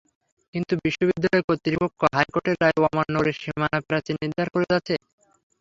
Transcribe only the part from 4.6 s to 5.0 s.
যাচ্ছে।